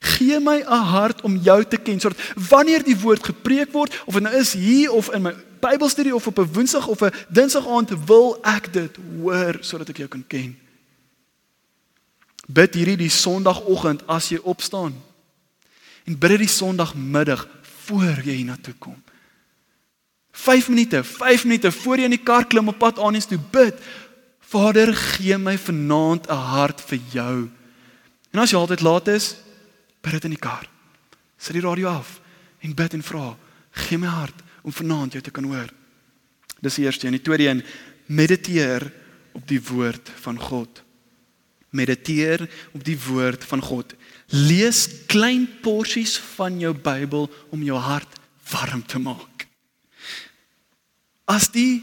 [0.00, 4.14] Gee my 'n hart om jou te ken sodat wanneer die woord gepreek word of
[4.14, 7.68] dit nou is hier of in my Bybelstudie of op 'n Woensdag of 'n Dinsdag
[7.68, 10.58] aand wil ek dit hoor sodat ek jou kan ken.
[12.46, 14.94] Bid hierdie die Sondagoggend as jy opstaan
[16.04, 17.46] en bid dit die Sondagmiddag
[17.86, 18.96] voor jy hiernatoe kom.
[20.34, 23.38] 5 minute, 5 minute voor jy in die kar klim op pad aan is toe
[23.38, 23.78] bid.
[24.40, 27.50] Vader, gee my vanaand 'n hart vir jou.
[28.30, 29.36] En as jy altyd laat is,
[30.02, 30.68] bid dit in die kar.
[31.38, 32.20] Sit die radio af
[32.60, 33.36] en bid en vra,
[33.70, 35.70] gee my hart om vanaand jou te kan hoor.
[36.60, 37.62] Dis die eerste en die tweede een,
[38.06, 38.92] mediteer
[39.32, 40.82] op die woord van God.
[41.70, 43.94] Mediteer op die woord van God.
[44.34, 48.18] Lees klein porsies van jou Bybel om jou hart
[48.50, 49.46] warm te maak.
[51.30, 51.78] As die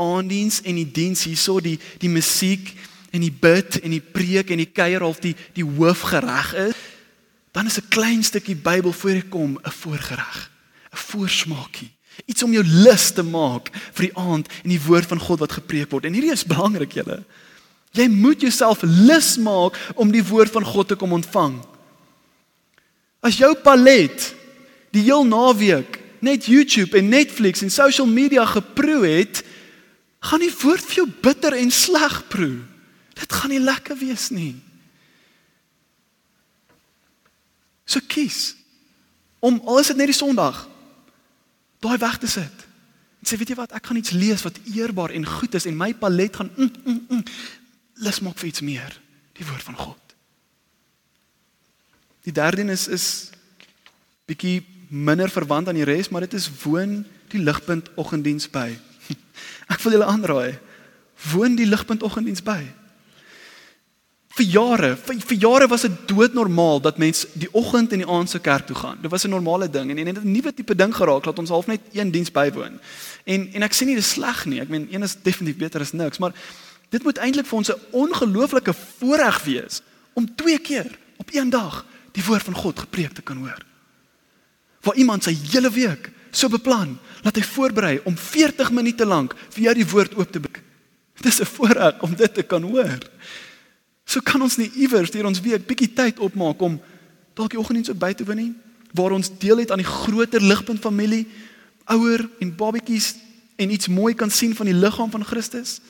[0.00, 2.70] aandiens en die diens hierso die die musiek
[3.10, 6.78] en die bid en die preek en die kuier half die die hoofgereg is,
[7.52, 10.50] dan is 'n klein stukkie Bybel voor jy kom 'n voorgereg,
[10.92, 11.90] 'n voorsmaakie.
[12.26, 15.52] Iets om jou lus te maak vir die aand en die woord van God wat
[15.52, 16.04] gepreek word.
[16.04, 17.24] En hierdie is belangrik julle.
[17.92, 21.69] Jy moet jouself lus maak om die woord van God te kom ontvang.
[23.20, 24.30] As jou palet
[24.94, 29.42] die heel naweek net YouTube en Netflix en social media geproe het,
[30.20, 32.60] gaan die woord vir jou bitter en sleg proe.
[33.16, 34.54] Dit gaan nie lekker wees nie.
[37.88, 38.54] So kies
[39.40, 40.66] om al is dit net die Sondag
[41.80, 42.66] daai weg te sit.
[43.20, 45.76] En sê weet jy wat, ek gaan iets lees wat eerbaar en goed is en
[45.76, 47.24] my palet gaan mm, mm, mm,
[48.04, 48.96] lus maak vir iets meer,
[49.36, 50.09] die woord van God.
[52.26, 53.06] Die derde is is
[54.28, 58.68] bietjie minder verwant aan die res, maar dit is woon die ligpunt oggenddiens by.
[59.72, 60.58] Ek wil julle aanraai.
[61.30, 62.60] Woon die ligpunt oggenddiens by.
[64.38, 68.30] Vir jare, vir, vir jare was dit doodnormaal dat mense die oggend en die aand
[68.30, 69.00] se kerk toe gaan.
[69.02, 71.50] Dit was 'n normale ding en en dit 'n nuwe tipe ding geraak dat ons
[71.50, 72.78] half net een diens bywoon.
[73.24, 74.60] En en ek sê nie dis sleg nie.
[74.60, 76.32] Ek meen een is definitief beter as niks, maar
[76.88, 79.82] dit moet eintlik vir ons 'n ongelooflike voorreg wees
[80.14, 83.60] om twee keer op een dag die woord van God gepreek te kan hoor.
[84.80, 89.62] Waar iemand sy hele week so beplan dat hy voorberei om 40 minute lank vir
[89.62, 90.62] jou die woord oop te breek.
[91.20, 92.98] Dit is 'n voorreg om dit te kan hoor.
[94.04, 96.80] So kan ons nie iewers deur ons week bietjie tyd opmaak om
[97.34, 98.54] dalk die oggenddiens ook by te nie
[98.92, 101.26] waar ons deel het aan die groter ligpunt familie,
[101.84, 103.14] ouer en babatjies
[103.56, 105.80] en iets mooi kan sien van die liggaam van Christus.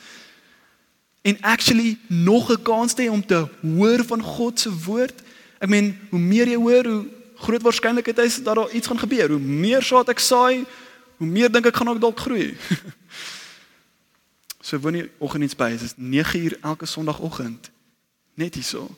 [1.22, 5.22] En actually nog 'n kans te hê om te hoor van God se woord.
[5.60, 7.04] Ek meen, hoe meer jy hoor, hoe
[7.40, 9.34] groot waarskynlikheid is dat daar iets gaan gebeur.
[9.36, 10.64] Hoe meer saad ek saai,
[11.20, 12.54] hoe meer dink ek gaan ook dalk groei.
[14.66, 17.70] so wanneer oggenddiens by is, is 9 uur elke Sondagoggend
[18.40, 18.88] net hierso.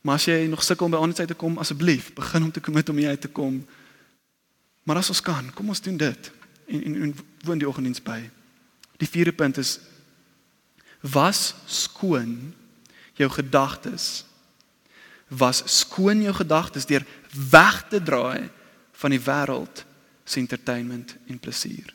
[0.00, 2.60] Maar as jy nog sukkel om by ander tyd te kom, asseblief, begin om te
[2.60, 3.60] kom om hier uit te kom.
[4.88, 6.30] Maar as ons kan, kom ons doen dit
[6.70, 7.14] en en, en
[7.44, 8.20] woon die oggenddiens by.
[9.00, 9.78] Die vierde punt is
[11.00, 12.52] was skoon
[13.16, 14.24] jou gedagtes.
[15.30, 17.06] Was skoon jou gedagtes deur
[17.50, 18.50] weg te draai
[19.00, 19.84] van die wêreld
[20.24, 21.94] se entertainment en plesier.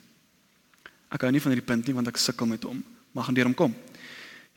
[1.12, 3.48] Ek hou nie van hierdie punt nie want ek sukkel met hom, maar gaan deur
[3.48, 3.74] hom kom.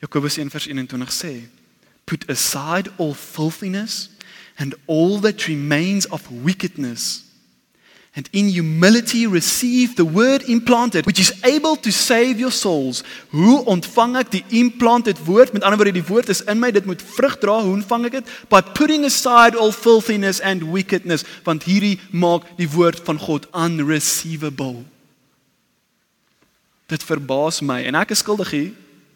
[0.00, 1.34] Jakobus 1:21 sê
[2.04, 4.08] put aside all filthiness
[4.58, 7.29] and all that remains of wickedness
[8.14, 13.04] and in humility receive the word implanted which is able to save your souls.
[13.30, 15.52] Hoe ontvang ek die implanted woord?
[15.54, 17.60] Met ander woorde die woord is in my dit moet vrug dra.
[17.62, 18.32] Hoe ontvang ek dit?
[18.50, 24.82] By putting aside all filthiness and wickedness want hierdie maak die woord van God unreceivable.
[26.90, 28.70] Dit verbaas my en ek is skuldig hier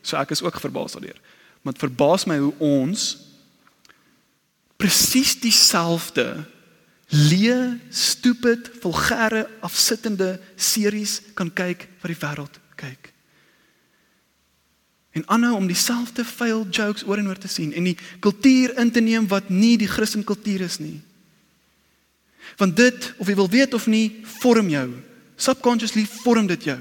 [0.04, 1.18] so ek is ook verbaas daardeur
[1.64, 3.16] Maar dit verbaas my hoe ons
[4.76, 6.44] presies dieselfde
[7.12, 13.10] leë, stupid, vulgêre, afsittende series kan kyk wat die wêreld kyk.
[15.14, 18.90] En aanhou om dieselfde vuil jokes oor en oor te sien en die kultuur in
[18.90, 20.98] te neem wat nie die Christen kultuur is nie.
[22.58, 24.88] Want dit of jy wil weet of nie, vorm jou.
[25.36, 26.78] Subconsciously vorm dit jou.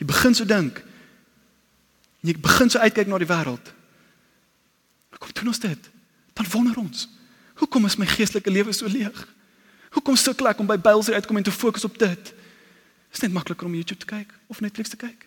[0.00, 0.80] Jy begin so dink.
[2.24, 3.72] Jy begin so uitkyk na die wêreld.
[5.36, 5.90] Doen ons dit?
[6.36, 7.06] Dan wonder ons.
[7.60, 9.16] Hoekom is my geestelike lewe so leeg?
[9.96, 12.32] Hoekom sukkel ek om by Bybels uitkom en te fokus op dit?
[13.12, 15.24] Is net makliker om YouTube te kyk of Netflix te kyk?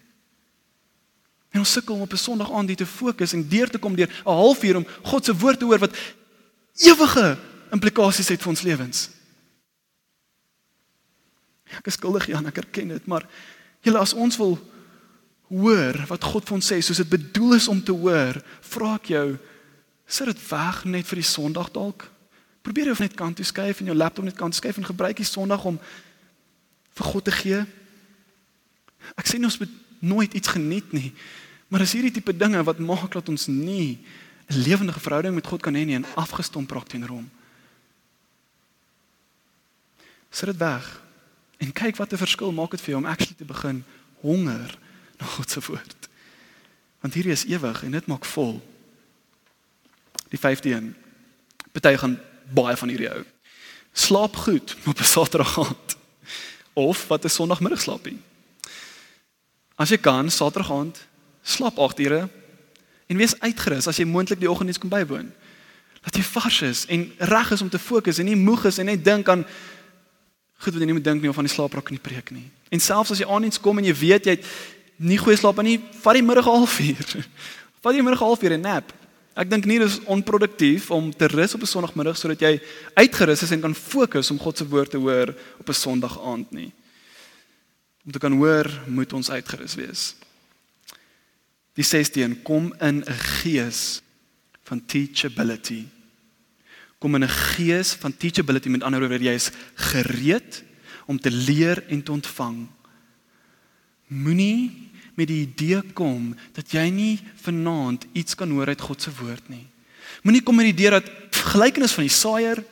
[1.50, 3.96] En ons sukkel om op 'n Sondag aand hier te fokus en deur te kom
[3.96, 5.98] deur 'n halfuur om God se woord te hoor wat
[6.86, 7.38] ewige
[7.72, 9.10] implikasies het vir ons lewens.
[11.78, 13.26] Ek is skuldig Jan, ek erken dit, maar
[13.82, 14.60] julle as ons wil
[15.48, 19.06] hoor wat God vir ons sê, soos dit bedoel is om te hoor, vra ek
[19.06, 19.40] jou
[20.10, 22.08] Sit dit weg net vir die Sondag dalk.
[22.62, 25.18] Probeer jy of net kant toe skuif en jou laptop net kant skuif en gebruik
[25.18, 25.80] die Sondag om
[27.00, 27.60] vir God te gee.
[29.16, 31.14] Ek sê nie ons moet nooit iets geniet nie,
[31.68, 34.00] maar as hierdie tipe dinge wat maak dat ons nie
[34.50, 37.30] 'n lewendige verhouding met God kan hê nie en afgestomp raak teenoor hom.
[40.32, 41.02] Sit dit weg
[41.58, 43.84] en kyk wat 'n verskil maak dit vir jou om actually te begin
[44.22, 44.78] honger
[45.20, 46.10] na God se woord.
[47.00, 48.62] Want hierdie is ewig en dit maak vol.
[50.30, 50.96] Die 5de een.
[51.72, 52.20] Party gaan
[52.54, 53.24] baie van hierdie hou.
[53.94, 55.98] Slaap goed op 'n Saterdag aand.
[56.74, 58.18] Of wat 'n Sondagmiddag slaapie.
[59.76, 61.08] As jy kan, Saterdag aand,
[61.42, 62.30] slaap 8 ure
[63.08, 65.32] en wees uitgerus as jy moontlik die oggenddiens kom bywoon.
[66.02, 68.86] Dat jy vars is en reg is om te fokus en nie moeg is en
[68.86, 69.46] net dink aan
[70.60, 72.50] goed wat jy nie moet dink nie of aan die slaapraak in die preek nie.
[72.70, 74.46] En selfs as jy aandiens kom en jy weet jy het
[75.00, 77.16] nie goeie slaap nie, vat die middag halfuur.
[77.84, 78.92] Vat die middag halfuur 'n nap.
[79.38, 82.62] Ek dink nie dis onproduktief om te rus op 'n Sondagmiddag sodat jy
[82.96, 86.52] uitgerus is en kan fokus om God se woord te hoor op 'n Sondag aand
[86.52, 86.72] nie.
[88.06, 90.16] Om te kan hoor, moet ons uitgerus wees.
[91.74, 94.02] Die 16 kom in 'n gees
[94.64, 95.86] van teachability.
[97.00, 100.64] Kom in 'n gees van teachability met ander woorde jy is gereed
[101.06, 102.68] om te leer en te ontvang.
[104.08, 104.89] Moenie
[105.20, 109.52] met die idee kom dat jy nie vanaand iets kan hoor uit God se woord
[109.52, 109.66] nie.
[110.24, 111.10] Moenie kom met die idee dat
[111.52, 112.64] gelykenis van die saaier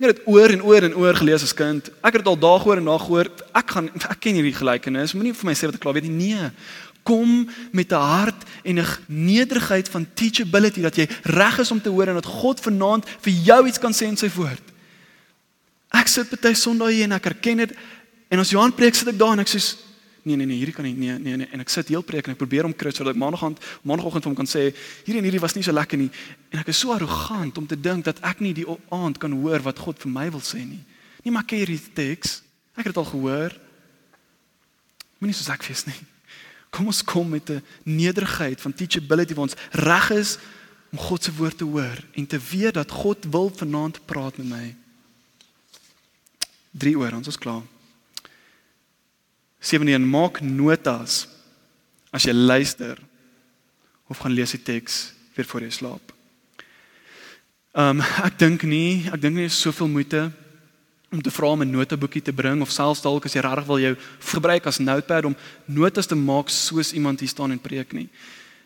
[0.00, 1.90] ek het dit oor en oor en oor gelees as kind.
[2.00, 3.28] Ek het dit al daag hoor en daag hoor.
[3.52, 5.12] Ek gaan ek ken hierdie gelykenis.
[5.12, 6.32] Moenie vir my sê wat ek klaar weet nie.
[6.32, 6.48] Nee.
[7.04, 11.92] Kom met 'n hart en 'n nederigheid van teachability dat jy reg is om te
[11.92, 14.62] hoor en dat God vanaand vir jou iets kan sê in sy woord.
[15.92, 17.72] Ek sit baie Sondae hier en ek erken dit
[18.30, 19.60] en as Johan preek sit ek daar en ek sê
[20.22, 22.34] nee nee nee hierdie kan nie nee nee nee en ek sit heel preek en
[22.34, 24.66] ek probeer om kry sodat ek maandag aand maandagooggend vir hom kan sê
[25.06, 26.10] hierdie en hierdie was nie so lekker nie.
[26.52, 29.64] En ek is so arrogant om te dink dat ek nie die aand kan hoor
[29.64, 30.82] wat God vir my wil sê nie.
[31.24, 32.40] Nie maar keer hierdie teks.
[32.76, 33.56] Ek het dit al gehoor.
[35.20, 35.98] Moenie so sak wees nie.
[36.70, 40.38] Kom ons kom met 'n nederigheid van teachability waar ons reg is
[40.92, 44.46] om God se woord te hoor en te weet dat God wil vanaand praat met
[44.46, 44.76] my.
[46.70, 47.62] 3 oor ons is klaar
[49.60, 51.26] 17 maak notas
[52.10, 52.98] as jy luister
[54.10, 56.14] of gaan lees die teks weer voor jy slaap.
[57.76, 60.30] Ehm um, ek dink nie, ek dink nie is soveel moeite
[61.10, 63.78] om te vra om 'n noteboekie te bring of selfs dalk as jy regtig wil
[63.78, 63.94] jou
[64.32, 68.08] gebruik as notepad om notas te maak soos iemand hier staan en preek nie.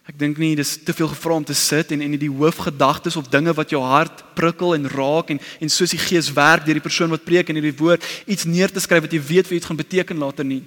[0.05, 3.31] Ek dink nie dis te veel gevra om te sit en en die hoofgedagtes of
[3.33, 6.85] dinge wat jou hart prikkel en raak en en soos die Gees werk deur die
[6.85, 9.71] persoon wat preek en hierdie woord iets neer te skryf wat jy weet vir iets
[9.71, 10.61] gaan beteken later nie.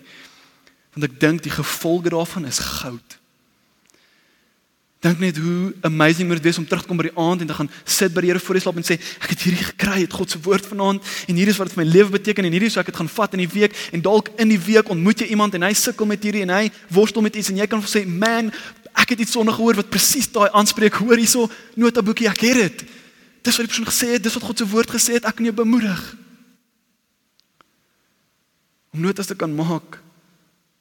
[0.96, 3.18] Want ek dink die gevolge daarvan is goud.
[5.06, 7.50] Dink net hoe amazing moet dit wees om terug te kom by die aand en
[7.52, 10.00] te gaan sit by die Here voor die slaap en sê ek het hierdie gekry,
[10.02, 12.56] het God se woord vanaand en hier is wat dit vir my lewe beteken en
[12.56, 14.90] hierdie is hoe ek dit gaan vat in die week en dalk in die week
[14.90, 16.64] ontmoet jy iemand en hy sukkel met hierdie en hy
[16.98, 18.50] worstel met iets en jy kan sê man
[18.98, 21.50] ek het iets sonder gehoor wat presies daai aanspreek hoor hierso.
[21.76, 22.84] Notaboekie ek het dit.
[23.46, 25.28] Dis wat die persoon gesê het dis wat God se woord gesê het.
[25.30, 26.02] Ek kan jou bemoedig.
[28.94, 30.02] Om notas te kan maak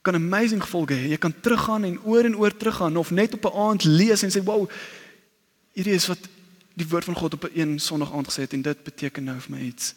[0.07, 1.11] kan amazing gevolge hê.
[1.11, 4.31] Jy kan teruggaan en oor en oor teruggaan of net op 'n aand lees en
[4.31, 4.71] sê wow
[5.75, 6.19] hierdie is wat
[6.77, 9.41] die woord van God op 'n een Sondag aand gesê het en dit beteken nou
[9.41, 9.95] vir my iets.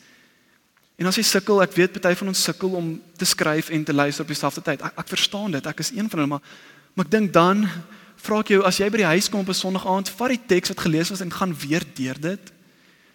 [0.95, 3.93] En as jy sukkel, ek weet party van ons sukkel om te skryf en te
[3.93, 4.82] luister op dieselfde tyd.
[4.82, 5.65] Ek, ek verstaan dit.
[5.65, 6.41] Ek is een van hulle, maar
[6.93, 7.69] maar ek dink dan
[8.19, 10.45] vra ek jou as jy by die huis kom op 'n Sondag aand, vat die
[10.47, 12.51] teks wat gelees was en gaan weer deur dit.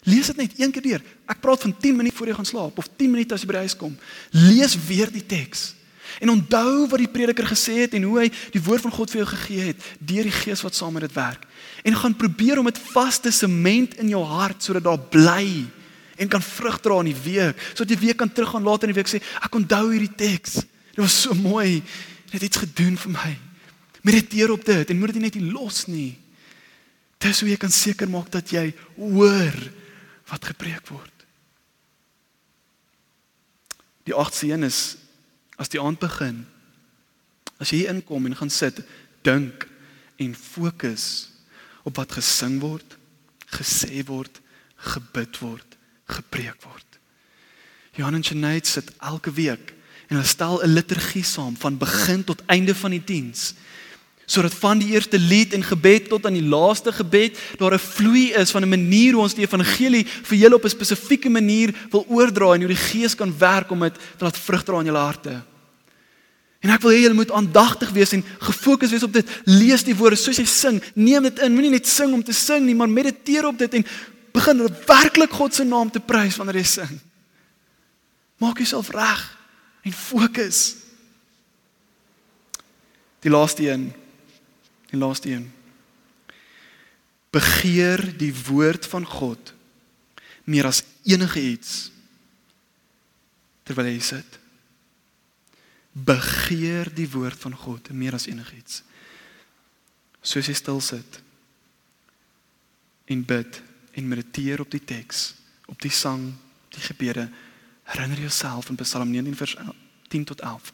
[0.04, 1.02] Lees dit net een keer deur.
[1.26, 3.52] Ek praat van 10 minute voor jy gaan slaap of 10 minute as jy by
[3.52, 3.96] die huis kom.
[4.30, 5.74] Lees weer die teks.
[6.20, 9.22] En onthou wat die prediker gesê het en hoe hy die woord van God vir
[9.22, 11.46] jou gegee het deur die Gees wat saam met dit werk.
[11.82, 15.64] En gaan probeer om dit vas te sement in jou hart sodat daar bly
[16.16, 17.58] en kan vrug dra in die week.
[17.72, 20.60] Sodat jy weer kan teruggaan later in die week sê ek onthou hierdie teks.
[20.94, 21.82] Dit was so mooi.
[22.28, 23.32] Dit het iets gedoen vir my.
[24.04, 26.12] Mediteer op dit en moet dit net nie los nie.
[27.24, 28.66] Dis hoe jy kan seker maak dat jy
[28.98, 29.56] hoor
[30.28, 31.12] wat gepreek word.
[34.04, 34.80] Die 8de een is
[35.56, 36.42] as die aand begin.
[37.56, 38.82] As jy hier inkom en gaan sit,
[39.24, 39.64] dink
[40.20, 41.30] en fokus
[41.88, 42.98] op wat gesing word,
[43.56, 44.40] gesê word,
[44.92, 45.78] gebid word,
[46.12, 46.98] gepreek word.
[47.94, 49.72] Johan en Jeanette sit elke week
[50.08, 53.54] en hulle stel 'n liturgie saam van begin tot einde van die diens
[54.26, 58.32] sodat van die eerste lied en gebed tot aan die laaste gebed daar 'n vloei
[58.32, 62.06] is van 'n manier hoe ons die evangelie vir julle op 'n spesifieke manier wil
[62.08, 64.98] oordra en hoe die Gees kan werk om dit te laat vrug dra in julle
[64.98, 65.42] harte.
[66.64, 69.28] En ek wil hê julle moet aandagtig wees en gefokus wees op dit.
[69.44, 70.82] Lees die woorde soos jy sing.
[70.94, 71.52] Neem dit in.
[71.52, 73.84] Moenie net sing om te sing nie, maar mediteer op dit en
[74.32, 76.94] begin werklik God se naam te prys wanneer jy sing.
[78.40, 79.38] Maak jouself reg
[79.84, 80.76] en fokus.
[83.20, 83.92] Die laaste een
[84.94, 85.48] En laaste een.
[87.34, 89.54] Begeer die woord van God
[90.44, 91.90] meer as enige iets
[93.64, 94.38] terwyl jy sit.
[95.92, 98.82] Begeer die woord van God meer as enigiets.
[100.22, 101.18] Soos jy stil sit
[103.10, 103.58] en bid
[103.98, 105.32] en mediteer op die teks,
[105.66, 106.28] op die sang,
[106.76, 107.26] die gebede,
[107.90, 109.56] herinner jouself in Psalm 19 vers
[110.12, 110.70] 10 tot 11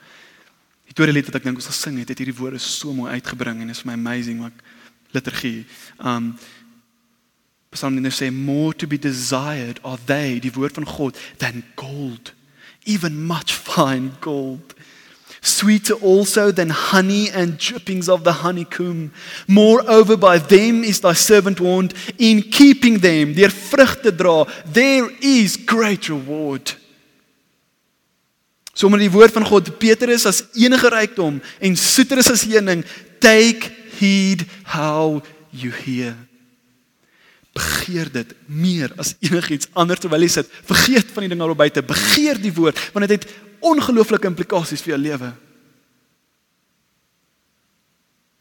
[0.90, 3.60] Die tweede lied wat ek dink ons gesing het, het hierdie woorde so mooi uitgebring
[3.62, 4.64] en is vir my amazing wat
[5.14, 5.62] liturgie.
[6.02, 6.34] Um
[7.70, 12.32] Psalm 19 sê more to be desired are they, die woord van God, than gold,
[12.82, 14.74] even much fine gold.
[15.40, 19.12] Sweeter also than honey and drippings of the honeycomb.
[19.46, 25.56] Moreover, by them is thy servant warned, in keeping them, their vrugte dra, there is
[25.56, 26.74] great reward.
[28.80, 32.46] So met die woord van God, beter is as enige rykdom en soeter is as
[32.48, 32.80] heuning,
[33.20, 33.68] take
[33.98, 35.20] heed how
[35.52, 36.14] you hear.
[37.52, 40.48] Begeer dit meer as enigiets anders terwyl jy sit.
[40.70, 41.84] Vergeet van die dinge daar buite.
[41.84, 43.28] Begeer die woord want dit het
[43.60, 45.28] ongelooflike implikasies vir jou lewe.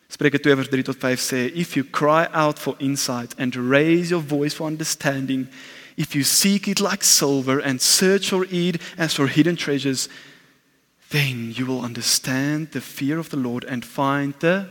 [0.09, 4.13] Spreuke 2 vers 3 tot 5 sê if you cry out for insight and raise
[4.15, 5.49] your voice for understanding
[5.99, 10.07] if you seek it like silver and search for it as for hidden treasures
[11.09, 14.67] then you will understand the fear of the Lord and find the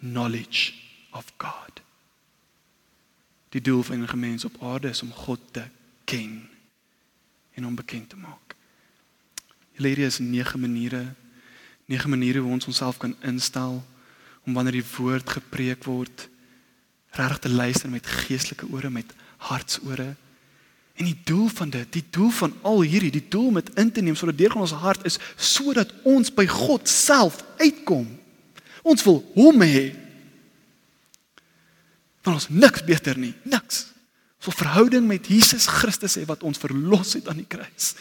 [0.00, 0.74] knowledge
[1.12, 1.80] of God.
[3.48, 5.64] Die doel van 'n gemeenskap op aarde is om God te
[6.04, 6.48] ken
[7.54, 8.54] en hom bekend te maak.
[9.72, 11.14] Hierdie is nege maniere,
[11.84, 13.86] nege maniere hoe ons onsself kan instel
[14.44, 16.28] om wanneer die woord gepreek word
[17.10, 20.14] regtig te luister met geestelike ore, met hartsore.
[20.98, 24.02] En die doel van dit, die doel van al hierdie, die doel met in te
[24.02, 28.08] neem sodat deur ons hart is sodat ons by God self uitkom.
[28.82, 29.92] Ons wil hom hê.
[32.26, 33.84] Want ons niks beter nie, niks.
[34.40, 37.92] Ons wil verhouding met Jesus Christus hê wat ons verlos het aan die kruis.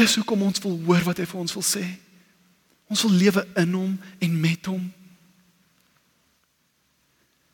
[0.00, 1.84] Dis hoekom ons wil hoor wat hy vir ons wil sê.
[2.88, 4.88] Ons wil lewe in hom en met hom.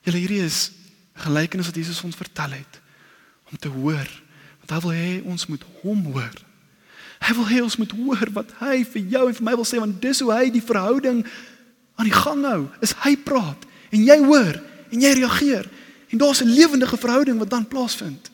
[0.07, 0.69] Julle hierdie is
[1.27, 2.83] gelykenis wat Jesus ons vertel het
[3.51, 4.09] om te hoor.
[4.63, 6.37] Want hy wil hê ons moet hom hoor.
[7.27, 9.81] Hy wil hê ons moet hoor wat hy vir jou en vir my wil sê
[9.81, 11.23] want dis hoe hy die verhouding
[11.97, 12.63] aan die gang hou.
[12.85, 14.61] Is hy praat en jy hoor
[14.93, 15.69] en jy reageer
[16.13, 18.31] en daar's 'n lewendige verhouding wat dan plaasvind.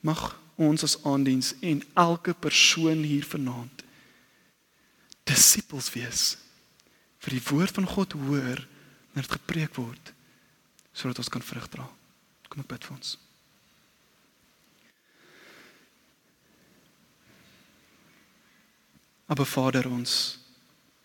[0.00, 3.82] Mag ons as aandiens en elke persoon hier vanaand
[5.24, 6.36] disippels wees
[7.18, 10.12] vir die woord van God hoor wanneer dit gepreek word
[10.92, 11.88] sodat ons kan vrug dra.
[12.54, 13.16] Kom ek bid vir ons.
[19.26, 20.12] Aber Vader ons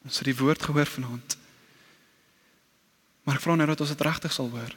[0.05, 1.33] ons het die woord gehoor vanaand.
[3.25, 4.75] Maar ek vra nou dat ons dit regtig sal hoor.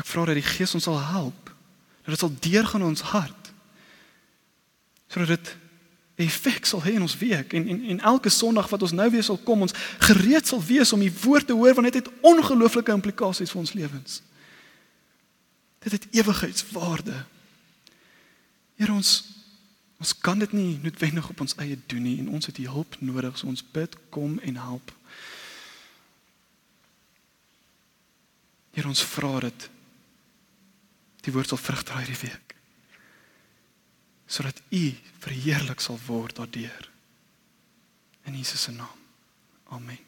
[0.00, 1.52] Ek vra dat die Gees ons sal help
[2.08, 3.52] dat dit sal deurgaan in ons hart
[5.12, 5.52] sodat dit
[6.24, 9.24] effek sal hê in ons week en en en elke Sondag wat ons nou weer
[9.28, 9.76] sal kom ons
[10.08, 13.76] gereed sal wees om die woord te hoor want dit het ongelooflike implikasies vir ons
[13.76, 14.22] lewens.
[15.78, 17.24] Dit het ewigheidswaarde.
[18.76, 19.36] Here ons
[19.98, 22.94] ons kan dit nie noodwendig op ons eie doen nie en ons het die hulp
[23.02, 23.34] nodig.
[23.38, 24.92] So ons bid kom en help.
[28.76, 29.70] Here ons vra dit
[31.26, 32.54] die woord sal vrug dra hierdie week.
[34.30, 34.84] Sodat U
[35.24, 36.90] verheerlik sal word daardeur.
[38.28, 39.00] In Jesus se naam.
[39.74, 40.07] Amen.